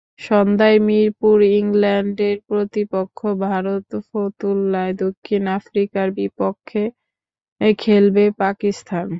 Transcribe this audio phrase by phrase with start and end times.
[0.19, 6.83] সন্ধ্যায় মিরপুরে ইংল্যান্ডের প্রতিপক্ষ ভারত, ফতুল্লায় দক্ষিণ আফ্রিকার বিপক্ষে
[7.79, 9.07] খেলবে পাকিস্তান।